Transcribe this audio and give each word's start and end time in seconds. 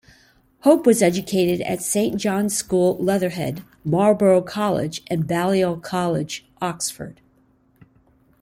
Hope 0.61 0.87
was 0.87 1.03
educated 1.03 1.61
at 1.61 1.83
Saint 1.83 2.17
John's 2.17 2.57
School, 2.57 2.97
Leatherhead, 2.97 3.63
Marlborough 3.85 4.41
College 4.41 5.03
and 5.11 5.27
Balliol 5.27 5.77
College, 5.77 6.49
Oxford. 6.59 7.21